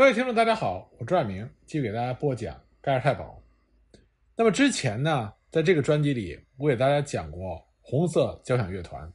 [0.00, 3.38] 各位听众，大家好，我朱爱明继续给大家播讲盖尔太保。
[4.34, 9.12] 那么之前呢，在这个专辑里，我给大家讲过红色交响乐团，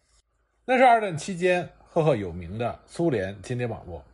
[0.64, 4.06] 那是二战期间赫赫有名的苏联间谍网络。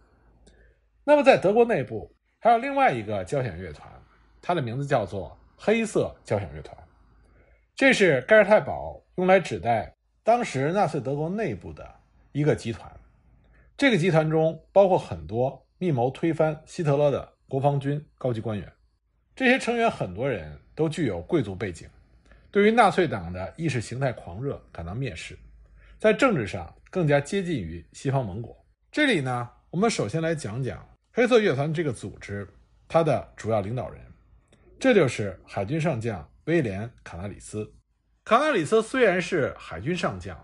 [1.04, 3.92] 那么在德国内部还有另外一个交响乐团，
[4.42, 6.74] 它的名字叫做黑色交响乐团，
[7.76, 9.94] 这是盖尔太保用来指代
[10.24, 11.86] 当时纳粹德国内部的
[12.32, 12.90] 一个集团。
[13.76, 15.61] 这个集团中包括很多。
[15.82, 18.71] 密谋推翻希特勒的国防军高级官员，
[19.36, 21.89] 这些成员很多人都具有贵族背景，
[22.51, 25.36] 对于纳粹党的意识形态狂热感到蔑视，
[25.97, 28.56] 在政治上更加接近于西方盟国。
[28.92, 32.48] 这里呢，我们首先来讲讲黑色乐团这个组织，
[32.88, 34.00] 它的主要领导人，
[34.80, 37.73] 这就是海军上将威廉·卡纳里斯。
[38.23, 40.38] 卡纳里斯虽然是海军上将，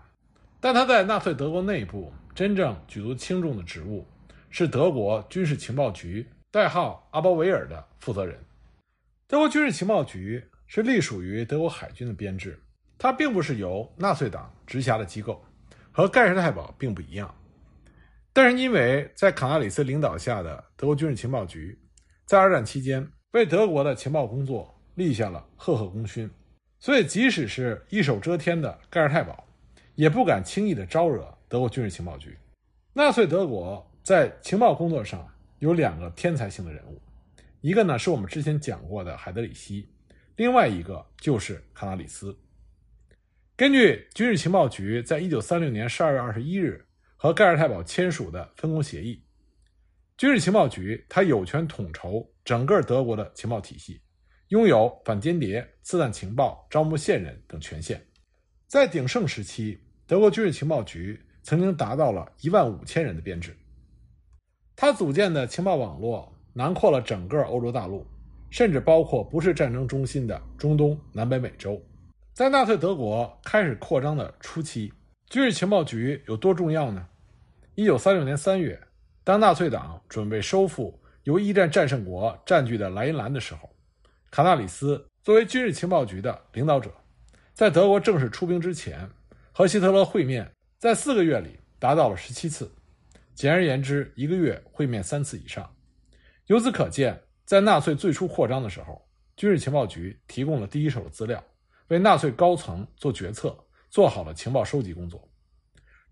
[0.60, 4.04] 但他在纳粹德国内部真正举足轻重的职务。
[4.50, 8.38] 是德国军事情报局代号阿波维尔的负责人。
[9.26, 12.58] 德国军事情报局是隶属于德国海军的编制，
[12.96, 15.44] 它并不是由纳粹党直辖的机构，
[15.92, 17.34] 和盖世太保并不一样。
[18.32, 21.78] 但是因为在卡纳里斯领导下的德国军事情报局，
[22.24, 26.30] 在二战期间为德国的情报工作立下了赫赫功勋，
[26.80, 29.44] 所以即使是一手遮天的盖世太保，
[29.94, 32.36] 也不敢轻易的招惹德国军事情报局。
[32.94, 33.84] 纳粹德国。
[34.08, 35.28] 在情报工作上
[35.58, 36.98] 有两个天才性的人物，
[37.60, 39.86] 一个呢是我们之前讲过的海德里希，
[40.36, 42.34] 另外一个就是卡纳里斯。
[43.54, 46.82] 根据军事情报局在一九三六年十二月二十一日
[47.18, 49.22] 和盖尔太保签署的分工协议，
[50.16, 54.00] 军事情报局它有权统筹整个德国的情报体系，
[54.48, 58.02] 拥有反间谍、刺探情报、招募线人等权限。
[58.66, 63.54] 在鼎盛时期，德国军事情报局曾经达到了一万五千人的编制。
[64.80, 68.06] 他组建的情报网络囊括了整个欧洲大陆，
[68.48, 71.82] 甚至包括不是战争中心的中东、南北美洲。
[72.32, 74.92] 在纳粹德国开始扩张的初期，
[75.28, 77.04] 军事情报局有多重要呢？
[77.74, 78.80] 一九三六年三月，
[79.24, 83.68] 当纳粹党准备收复由一战战胜国占据的莱茵兰的时候，
[84.30, 86.88] 卡纳里斯作为军事情报局的领导者，
[87.52, 89.10] 在德国正式出兵之前，
[89.50, 92.70] 和希特勒会面，在四个月里达到了十七次。
[93.38, 95.72] 简而言之，一个月会面三次以上。
[96.46, 99.00] 由此可见，在纳粹最初扩张的时候，
[99.36, 101.40] 军事情报局提供了第一手的资料，
[101.86, 103.56] 为纳粹高层做决策
[103.90, 105.22] 做好了情报收集工作。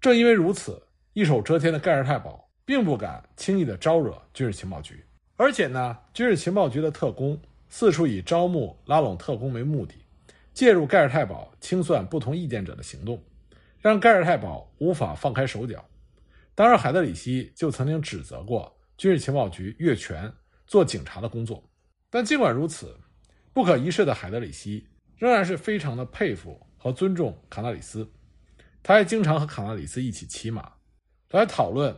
[0.00, 0.80] 正因为如此，
[1.14, 5.04] 一手遮天的盖尔太保并不敢轻易的招惹军事情报局。
[5.34, 7.36] 而且呢，军事情报局的特工
[7.68, 9.96] 四处以招募、拉拢特工为目的，
[10.54, 13.20] 介入盖尔太保清算不同意见者的行动，
[13.80, 15.84] 让盖尔太保无法放开手脚。
[16.56, 20.32] 当然，海德里希就曾经指责过军事情报局越权
[20.66, 21.62] 做警察的工作。
[22.08, 22.98] 但尽管如此，
[23.52, 28.10] 不可一世的海德里希仍然是非常的佩服和尊重卡纳里斯。
[28.82, 30.72] 他还经常和卡纳里斯一起骑马，
[31.30, 31.94] 来讨论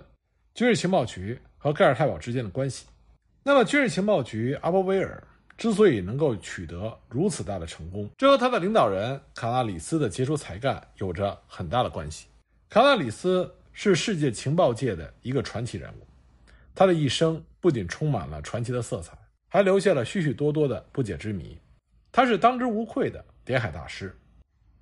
[0.55, 2.87] 军事情报局和盖尔太保之间的关系。
[3.45, 5.25] 那么，军事情报局阿波威尔
[5.57, 12.27] 之所以能够取得如此大的成功，这和他的领导人卡纳里斯的杰出才干有着很大的关系。
[12.69, 13.55] 卡纳里斯。
[13.81, 16.07] 是世界情报界的一个传奇人物，
[16.75, 19.17] 他的一生不仅充满了传奇的色彩，
[19.47, 21.57] 还留下了许许多多的不解之谜。
[22.11, 24.13] 他是当之无愧的谍海大师。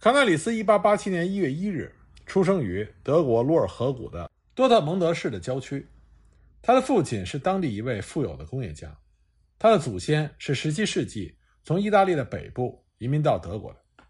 [0.01, 5.87] 卡纳里斯1887年1月1日出生于德国鲁尔河谷的多特蒙德市的郊区，
[6.63, 8.97] 他的父亲是当地一位富有的工业家，
[9.59, 14.05] 他的祖先是17世纪从意大利的北部移民到德国的。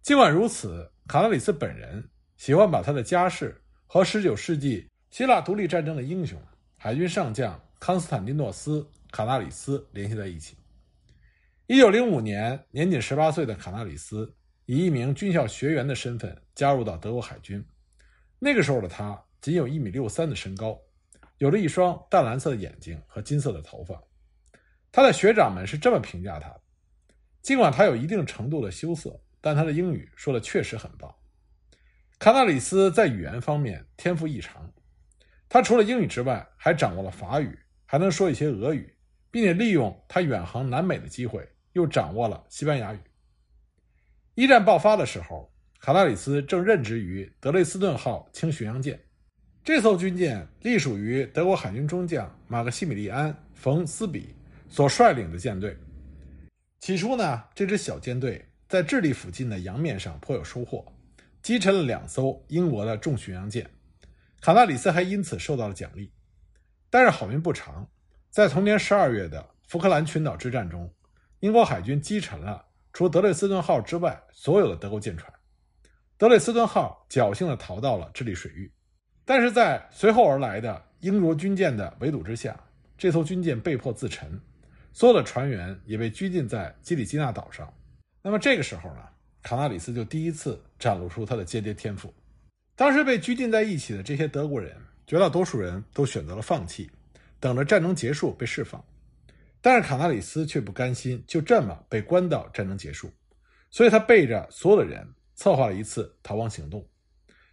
[0.00, 2.08] 尽管如此，卡纳里斯本人
[2.38, 3.60] 喜欢把他的家世。
[3.94, 6.36] 和19世纪希腊独立战争的英雄
[6.76, 8.80] 海军上将康斯坦丁诺斯·
[9.12, 10.56] 卡纳里斯联系在一起。
[11.68, 14.34] 1905年，年仅18岁的卡纳里斯
[14.66, 17.64] 以一名军校学员的身份加入到德国海军。
[18.40, 20.76] 那个时候的他仅有一米六三的身高，
[21.38, 24.02] 有着一双淡蓝色的眼睛和金色的头发。
[24.90, 26.60] 他的学长们是这么评价他的：
[27.42, 31.14] 尽管他有一定程度的羞涩，但他的英语说的确实很棒。
[32.18, 34.72] 卡纳里斯在语言方面天赋异常，
[35.48, 38.94] 他除了英语之外，还掌握了法语，还能说一些俄语，
[39.30, 42.98] 并且利用他远航南美的机会，又掌握了西班牙语。
[44.36, 48.98] 一战爆发的时候，卡纳里斯正任职于德累斯顿号轻巡洋舰，
[49.62, 54.34] 这艘军舰隶属于德国海军中将马克西米利安·冯·斯比
[54.68, 55.76] 所率领的舰队。
[56.80, 60.84] 起初呢，这支小舰队在智利附近的洋面上颇有收获。
[61.44, 63.68] 击沉了两艘英国的重巡洋舰，
[64.40, 66.10] 卡纳里斯还因此受到了奖励。
[66.88, 67.86] 但是好运不长，
[68.30, 70.90] 在同年十二月的福克兰群岛之战中，
[71.40, 72.64] 英国海军击沉了
[72.94, 75.30] 除德累斯顿号之外所有的德国舰船。
[76.16, 78.72] 德累斯顿号侥幸地逃到了智利水域，
[79.26, 82.58] 但是在随后而来的英国军舰的围堵之下，
[82.96, 84.40] 这艘军舰被迫自沉，
[84.94, 87.70] 所有的船员也被拘禁在基里基纳岛上。
[88.22, 89.02] 那么这个时候呢，
[89.44, 92.12] 卡纳里斯就第一次展露出他的间谍天赋。
[92.74, 94.74] 当时被拘禁在一起的这些德国人，
[95.06, 96.90] 绝大多数人都选择了放弃，
[97.38, 98.82] 等着战争结束被释放。
[99.60, 103.12] 但是卡纳里斯却不甘心就这么被关到战争结束，
[103.70, 105.06] 所以他背着所有的人。
[105.36, 106.86] 策划了一次逃亡行动。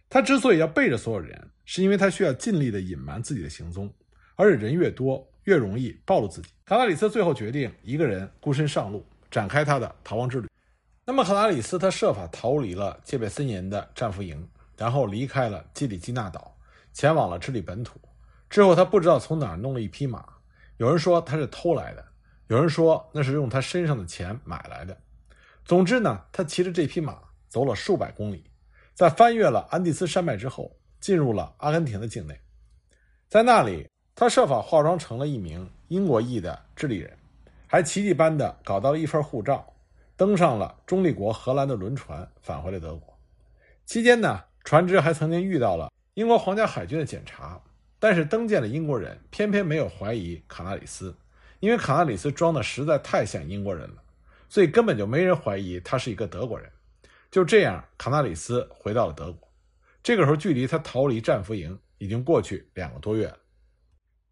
[0.08, 3.92] 他之所以要背着所有人，是因为他需要尽力的隐瞒自己的行踪，
[4.36, 6.50] 而且人越多，越容易暴露自己。
[6.64, 10.46] 卡纳里斯最后决定一个人孤身上路，展开他的逃亡之旅。
[11.04, 16.56] 那么，克拉里斯他设法逃离了戒备森严的战俘营，然后离开了基里基纳岛，
[16.92, 18.00] 前往了智利本土。
[18.48, 20.24] 之后，他不知道从哪儿弄了一匹马，
[20.76, 22.04] 有人说他是偷来的，
[22.46, 24.96] 有人说那是用他身上的钱买来的。
[25.64, 27.18] 总之呢，他骑着这匹马。
[27.48, 28.50] 走了数百公里，
[28.94, 32.34] 在翻越了安第斯山脉之后，进入了阿根廷的境内。
[33.28, 37.14] 在那里，他设法化妆成了一名英国裔的智利人，
[37.66, 39.70] 还奇迹般的搞到了一份护照，
[40.22, 43.18] 登上了中立国荷兰的轮船，返回了德国。
[43.84, 47.60] 期间呢，船只还曾经遇到了英国皇家海军的检查，
[47.98, 51.12] 但是登舰的英国人偏偏没有怀疑卡纳里斯，
[51.58, 53.96] 因为卡纳里斯装的实在太像英国人了，
[54.48, 56.70] 所以根本就没人怀疑他是一个德国人。
[57.28, 59.48] 就这样，卡纳里斯回到了德国。
[60.04, 63.36] 这个时候，距离他逃离战俘营已经过去两个多月了。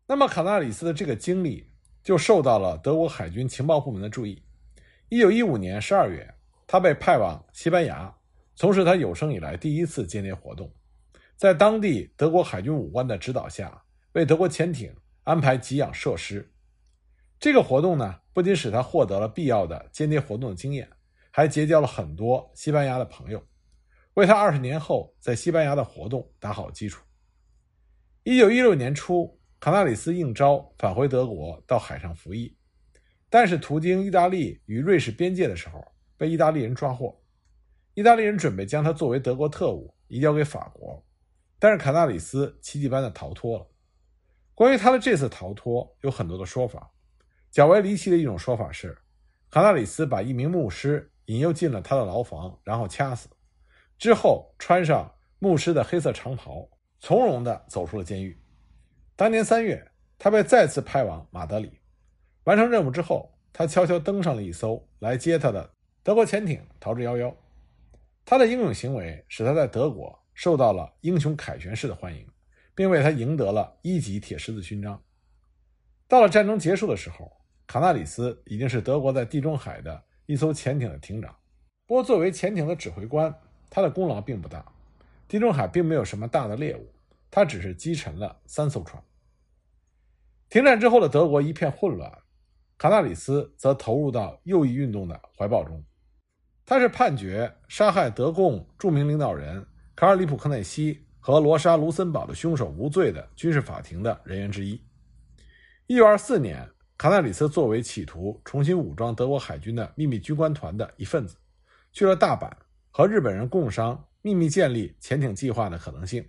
[0.07, 1.69] 那么，卡纳里斯的这个经历
[2.05, 4.41] 就受到了德国海军情报部门的注意。
[5.11, 6.33] 一九一五年十二月，
[6.69, 8.15] 他被派往西班牙，
[8.55, 10.73] 从事他有生以来第一次间谍活动，
[11.37, 16.49] 在当地德国海军武官的指导下，为德国潜艇安排给养设施。
[17.41, 20.89] 这个活动呢，不仅使他获得了必要的间谍活动的经验。
[21.33, 23.43] 还结交了很多西班牙的朋友，
[24.15, 27.05] 为他二十年后在西班牙的活动打好基础。
[28.23, 32.57] 一九一六年初，卡纳里斯应召返回德国到海上服役，
[33.31, 35.83] 但是途经意大利与瑞士边界的时候
[36.19, 37.19] 被意大利人抓获。
[37.95, 41.03] 意大利人准备将他作为德国特务移交给法国，
[41.59, 43.67] 但是卡纳里斯奇迹般的逃脱了。
[44.55, 46.91] 关于他的这次逃脱有很多的说法，
[47.51, 48.99] 较为离奇的一种说法是，
[49.49, 51.11] 卡纳里斯把一名牧师。
[51.27, 53.29] 引诱进了他的牢房，然后掐死，
[53.97, 56.69] 之后穿上牧师的黑色长袍，
[56.99, 58.37] 从容地走出了监狱。
[59.15, 61.80] 当年三月，他被再次派往马德里，
[62.51, 67.33] 完成任务之后，他悄悄登上了一艘来接他的德国潜艇，逃之夭夭。
[68.25, 72.27] 他的英勇行为使他在德国受到了英雄凯旋式的欢迎，
[72.75, 75.01] 并为他赢得了一级铁十字勋章。
[76.09, 77.31] 到了战争结束的时候，
[77.69, 80.03] 卡纳里斯已经是德国在地中海的。
[80.27, 81.33] 一艘潜艇的艇长，
[81.87, 83.33] 不过作为潜艇的指挥官，
[83.69, 84.65] 他的功劳并不大。
[85.29, 86.93] 地中海并没有什么大的猎物，
[87.31, 89.01] 他只是击沉了三艘船。
[90.49, 92.13] 停战之后的德国一片混乱，
[92.81, 95.85] 卡纳里斯则投入到右翼运动的怀抱中。
[96.65, 99.63] 他是判决杀害德共著名领导人
[99.95, 104.83] 卡尔·里普克内西和罗莎·卢森堡的凶手无罪的军事法庭的人员之一。
[105.89, 106.67] 一九二四年。
[106.97, 111.35] 卡纳里斯作为企图重新武装德国海军的秘密军官团的一份子，
[111.93, 112.51] 去了大阪，
[112.91, 116.23] 和日本人共商秘密建立潜艇计划的可能性。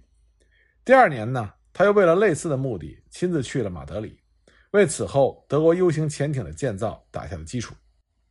[0.86, 4.20] 第二年呢，他又为了类似的目的亲自去了马德里，
[4.71, 7.75] 为此后德国 U 型潜艇的建造打下了基础。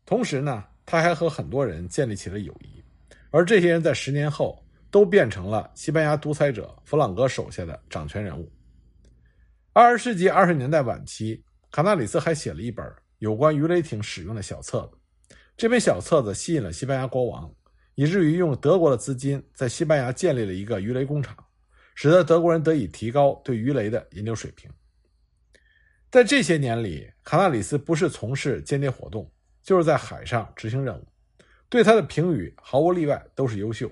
[0.04, 2.82] 同时呢，他还和很多人建立起了友谊，
[3.30, 8.50] 而这些人在十年后都变成了西班牙独裁者弗朗哥手下的掌权人物。
[9.72, 11.42] 二十世纪二十年代晚期。
[11.72, 12.84] 卡纳里斯还写了一本
[13.18, 17.48] 有关鱼雷艇使用的小册子，这本小册子吸引了西班牙国王，
[17.94, 21.36] 以至于用德国的资金在西班牙建立了一个鱼雷工厂，
[21.94, 24.68] 使得德国人得以提高对鱼雷的研究水平。
[26.10, 29.30] 在这些年里，卡纳里斯不是从事间谍活动，
[29.62, 31.06] 就是在海上执行任务，
[31.68, 33.88] 对他的评语毫无例外都是优秀。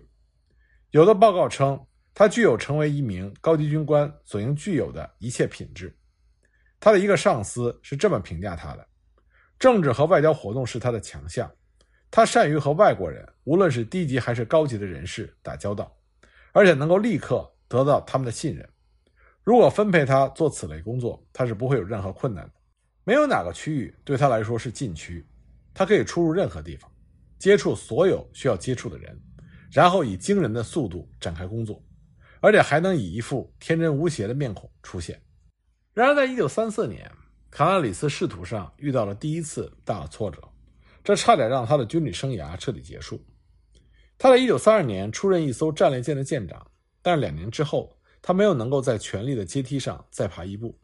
[0.90, 1.80] 有的报告称，
[2.12, 5.96] 他具有成为一名高级军官所应具有的一切品质。
[6.80, 8.84] 他的一个上司是这么评价他的：
[9.56, 11.48] 政治和外交活动是他的强项，
[12.10, 15.96] 他善于和外国人，无论是低级还是高级的人士打交道，
[16.50, 18.68] 而且能够立刻得到他们的信任。
[19.48, 22.52] 如果分配他做此类工作，他是不会有任何困难的。
[23.02, 25.26] 没有哪个区域对他来说是禁区，
[25.72, 26.92] 他可以出入任何地方，
[27.38, 29.18] 接触所有需要接触的人，
[29.72, 31.82] 然后以惊人的速度展开工作，
[32.40, 35.18] 而且还能以一副天真无邪的面孔出现。
[35.94, 37.10] 然而，在一九三四年，
[37.50, 40.46] 卡纳里斯仕途上遇到了第一次大的挫折，
[41.02, 43.18] 这差点让他的军旅生涯彻底结束。
[44.18, 50.78] 他在一九三二年出任一艘战列舰的舰长，但是两年之后，他没有能够在权力的阶梯上再爬一步。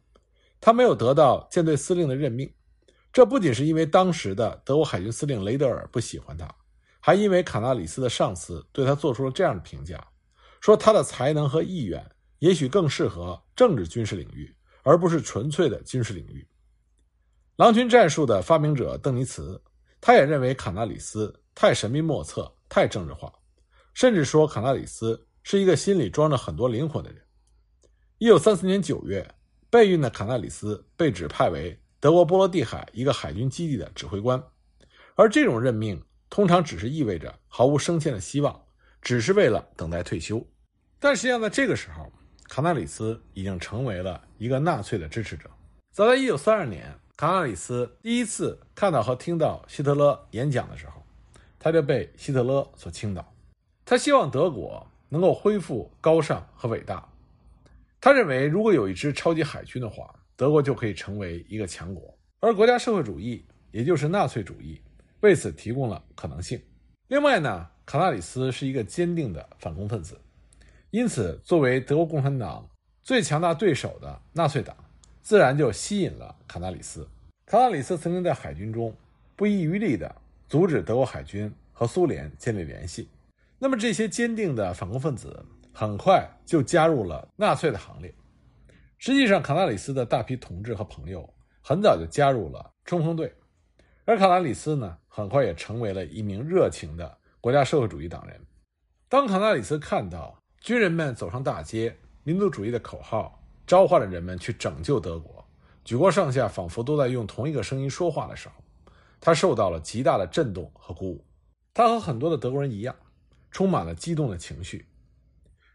[0.61, 2.53] 他没有得到舰队司令的任命，
[3.13, 6.49] 这不仅是因为当时的德国海军司令雷德尔不喜欢他，
[7.01, 10.03] 还因为卡纳里斯的上司对他做出了这样的评价，
[10.61, 12.05] 说他的才能和意愿
[12.39, 16.47] 也许更适合政治军事领域，而不是纯粹的军事领域。
[17.57, 19.63] 狼群战术的发明者邓尼茨，
[20.01, 22.51] 他也认为卡纳里斯太神秘莫测。
[22.67, 23.33] 太政治化，
[23.93, 27.24] 甚至说卡纳里斯是一个心里装着很多灵魂的人。
[28.25, 29.35] 一九三四年九月，
[29.69, 34.43] 备孕的卡纳里斯被指派为德国波罗的海一个海军基地的指挥官，
[35.15, 38.59] 而这种任命通常只是意味着毫无升迁的希望，
[39.03, 40.43] 只是为了等待退休。
[40.99, 42.11] 但实际上，在这个时候，
[42.49, 45.51] 卡纳里斯已经成为了一个纳粹的支持者。
[45.93, 51.03] 早在一九三二年，卡纳里斯第一次看到和听到希特勒演讲的时候。
[51.59, 53.35] 他就被希特勒所倾倒，
[53.85, 57.07] 他希望德国能够恢复高尚和伟大。
[58.05, 64.79] 他认为，如果有一支超级海军的话，德国就可以成为一个强国，而国家社会主义，也就是纳粹主义，
[65.21, 66.61] 为此提供了可能性。
[67.09, 70.21] 另外呢，卡纳里斯是一个坚定的反共分子，
[70.91, 72.69] 因此，作为德国共产党
[73.03, 74.77] 最强大对手的纳粹党，
[75.23, 77.09] 自然就吸引了卡纳里斯。
[77.47, 78.95] 卡纳里斯曾经在海军中
[79.35, 80.15] 不遗余力地。
[80.47, 83.09] 阻止德国海军和苏联建立联系，
[83.59, 85.43] 那么这些坚定的反共分子
[85.77, 88.15] 很快就加入了纳粹的行列。
[88.97, 91.29] 实际上，卡纳里斯的大批同志和朋友
[91.61, 93.35] 很早就加入了冲锋队，
[94.05, 98.41] 而卡纳里斯呢，很快也成为了一名热情的国家社会主义党人。
[99.09, 105.45] 当卡纳里斯看到军人们走上大街，民族主义的口号召唤着人们去拯救德国，
[105.85, 108.55] 举国上下仿佛都在用同一个声音说话的时候。
[109.21, 111.25] 他受到了极大的震动和鼓舞，
[111.73, 112.95] 他和很多的德国人一样，
[113.51, 114.87] 充满了激动的情绪。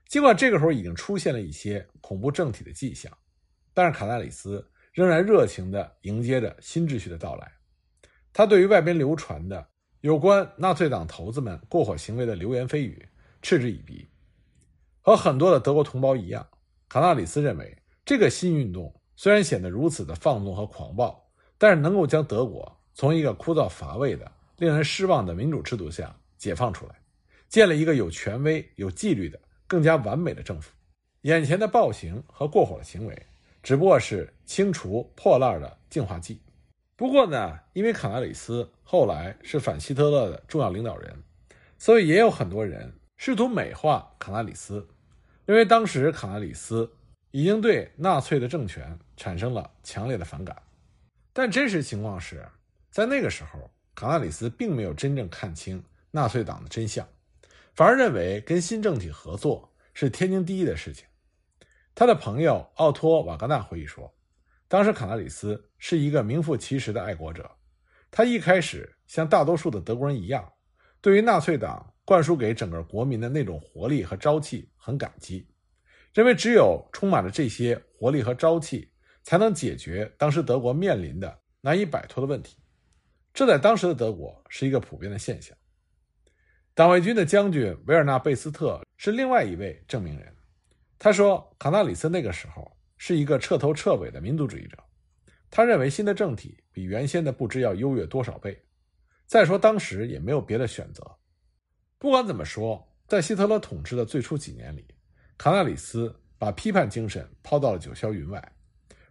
[0.09, 3.15] 尽管这个时候已经出现了一些恐怖政体的迹象，
[3.75, 7.51] 但是卡纳里斯仍然热情地迎接着新秩序的到来。
[8.33, 9.63] 他对于外边流传的
[10.01, 13.07] 有关纳粹党头子们过火行为的流言蜚语
[13.43, 14.09] 嗤之以鼻。
[15.01, 16.43] 和很多的德国同胞一样，
[16.87, 21.23] 卡纳里斯认为这个新运动虽然显得如此的放纵和狂暴，
[21.59, 22.75] 但是能够将德国。
[22.95, 26.95] 从一个枯燥乏味的、令人失望的民主制度下解放出来，
[27.47, 29.39] 建立一个有权威、有纪律的、
[29.69, 30.71] 更加完美的政府。
[31.21, 33.25] 眼前的暴行和过火的行为，
[33.63, 36.41] 只不过是清除破烂的净化剂。
[36.97, 41.23] 不过呢，因为卡纳里斯后来是反希特勒的重要领导人，
[41.77, 44.85] 所以也有很多人试图美化卡纳里斯，
[45.45, 46.91] 认为当时卡纳里斯
[47.31, 50.61] 已经对纳粹的政权产生了强烈的反感。
[51.31, 52.45] 但真实情况是。
[52.91, 57.07] 在那个时候，卡纳里斯并没有真正看清纳粹党的真相，
[57.79, 61.07] 反而认为跟新政体合作是天经地义的事情。
[61.95, 64.13] 他的朋友奥托·瓦格纳回忆说，
[64.67, 67.49] 当时卡纳里斯是一个名副其实的爱国者。
[68.11, 70.45] 他一开始像大多数的德国人一样，
[70.99, 75.47] 对于纳粹党灌输给整个国民的那种活力和朝气很感激，
[76.13, 78.91] 认为只有充满了这些活力和朝气，
[79.23, 82.57] 才能解决当时德国面临的难以摆脱的问题。
[83.33, 85.55] 这在当时的德国是一个普遍的现象。
[86.79, 90.33] 党卫军的将军维尔纳·贝斯特是另外一位证明人。
[90.97, 94.77] 他说，卡纳里斯那个时候是一个彻头彻尾的民族主义者。
[95.51, 98.57] 他认为新的政体比原先的不知要优越多少倍。
[99.25, 101.03] 再说，当时也没有别的选择。
[101.97, 104.87] 不管怎么说，在希特勒统治的最初几年里，
[105.37, 108.53] 卡纳里斯把批判精神抛到了九霄云外，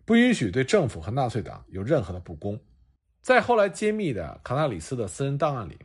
[0.07, 2.59] 不允许对政府和纳粹党有任何的不公。
[3.21, 5.79] 在后来揭秘的卡纳里斯的私人档案里，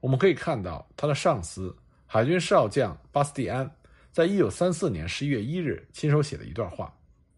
[0.00, 1.76] 我们可以看到他的上司
[2.06, 3.70] 海军少将巴斯蒂安，
[4.12, 6.94] 在一九三四年十一月一日亲手写的一段话。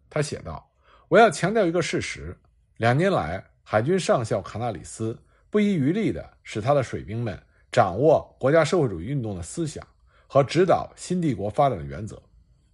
[0.09, 0.71] 他写道
[1.09, 2.37] ：“我要强调一个事实，
[2.77, 7.41] 两年来，海军上校卡纳里斯不遗余力地使他的水兵们
[7.73, 9.87] 掌握国家社会主义运动的思想
[10.27, 12.21] 和指导新帝国发展的原则。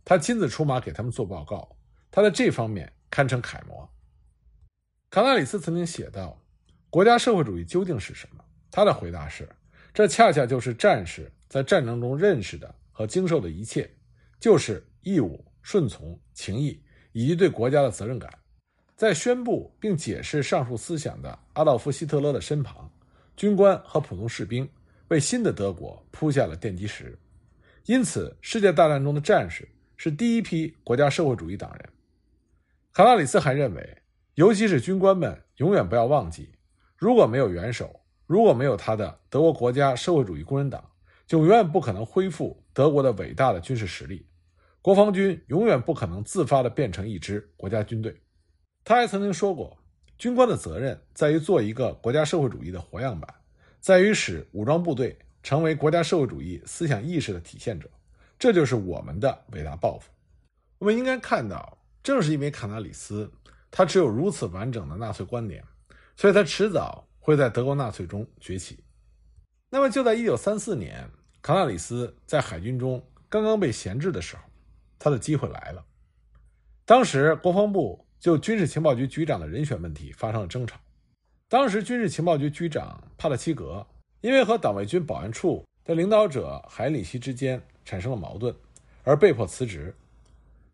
[0.05, 1.77] 他亲自出马给他们做报告，
[2.11, 3.89] 他在这方面堪称楷模。”
[5.11, 6.37] 卡纳里斯曾经写道。
[6.89, 8.43] 国家社会主义究竟是什么？
[8.71, 9.47] 他的回答是：
[9.97, 13.91] 这恰恰就是战士在战争中认识的和经受的一切，
[14.39, 16.79] 就是义务、顺从、情义
[17.13, 18.31] 以及对国家的责任感。
[18.95, 22.93] 在宣布并解释上述思想的阿道夫·希特勒的身旁，
[23.39, 24.69] 军官和普通士兵
[25.09, 27.19] 为新的德国铺下了奠基石。
[27.87, 31.89] 因此，世界大战中的战士是第一批国家社会主义党人。
[32.93, 33.97] 卡拉里斯还认为。
[34.35, 36.51] 尤其是军官们永远不要忘记，
[36.99, 40.85] 如果没有元首，如果没有他的德国国家社会主义工人党，
[41.27, 44.27] 就永远不可能恢复德国的伟大的军事实力。
[44.83, 48.21] 国防军永远不可能自发地变成一支国家军队。
[48.85, 49.77] 他还曾经说过，
[50.19, 53.33] 军官的责任在于做一个国家社会主义的活样板，
[53.81, 57.89] 在于使武装部队成为国家社会主义思想意识的体现者。
[58.39, 60.11] 这就是我们的伟大抱负。
[60.79, 63.33] 我们应该看到，正是因为卡纳里斯
[63.71, 65.65] 他持有如此完整的纳粹观点，
[66.17, 68.79] 所以他迟早会在德国纳粹中崛起。
[69.69, 71.11] 那么，就在1934年，
[71.43, 74.43] 卡纳里斯在海军中刚刚被闲置的时候。
[74.97, 75.85] 他的机会来了。
[76.85, 80.79] 当时国防部就军事情报局局长的人选问题发生了争吵。
[81.49, 83.85] 当时军事情报局局长帕特奇格
[84.21, 88.55] 因为和党卫军保安处的领导者海里希之间产生了矛盾，
[89.03, 89.93] 而被迫辞职。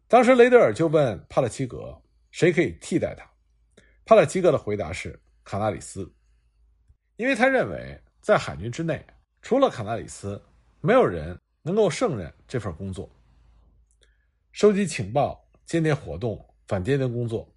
[0.07, 1.99] 当时雷德尔就问帕特奇格
[2.31, 3.27] 谁可以替代他。
[4.05, 6.09] 帕特奇格的回答是卡纳里斯，
[7.23, 9.01] 因为他认为在海军之内，
[9.43, 10.43] 除了卡纳里斯，
[10.81, 13.09] 没有人能够胜任这份工作。
[14.51, 17.49] 收集情报、间谍活动、反间谍工作，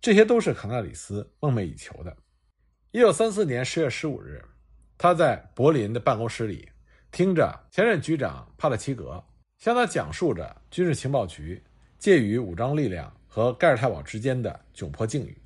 [0.00, 2.16] 这些都是卡纳里斯梦寐以求的。
[2.90, 4.44] 一九三四年十月十五日，
[4.98, 6.68] 他在柏林的办公室里，
[7.12, 9.24] 听着前任局长帕特奇格
[9.58, 11.62] 向他讲述着军事情报局
[11.96, 15.40] 介于武装力量和盖尔泰堡之间的窘迫境遇。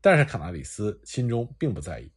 [0.00, 2.10] 但是卡纳里斯心中并不在意，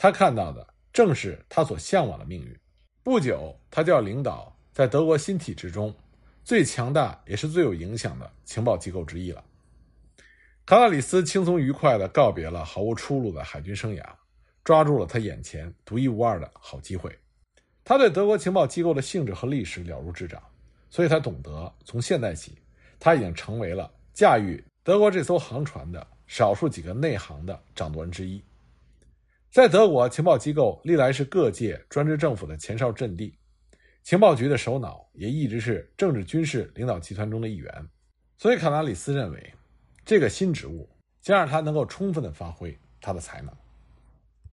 [0.00, 2.56] 他看到的正是他所向往的命运。
[3.02, 5.92] 不久，他就要领导在德国新体制中。
[6.44, 9.44] 最强大也是最有影响的情报机构之一了。
[10.64, 14.04] 卡纳里斯轻松愉快地告别了毫无出路的海军生涯，
[14.62, 17.18] 抓住了他眼前独一无二的好机会。
[17.82, 20.40] 他对德国情报机构的性质和历史了如指掌，
[20.88, 22.56] 所以他懂得从现在起，
[23.00, 28.40] 他已经成为了驾驭德国这艘航船的少数几个内行的掌舵人之一。
[29.50, 33.34] 在德国，情报机构历来是各界专制政府的前哨阵地。
[34.02, 37.72] 情报局的首脑也一直是政治军事领导集团中的一员，
[38.36, 39.54] 所以卡纳里斯认为，
[40.04, 40.88] 这个新职务
[41.22, 43.50] 将让他能够充分的发挥他的才能。